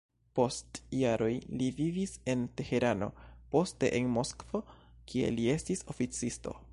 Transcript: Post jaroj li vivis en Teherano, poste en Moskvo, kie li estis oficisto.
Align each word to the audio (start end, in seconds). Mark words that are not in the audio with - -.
Post 0.37 0.77
jaroj 0.99 1.33
li 1.59 1.67
vivis 1.81 2.15
en 2.33 2.41
Teherano, 2.61 3.11
poste 3.55 3.93
en 3.99 4.09
Moskvo, 4.19 4.63
kie 5.13 5.33
li 5.37 5.47
estis 5.57 5.87
oficisto. 5.95 6.61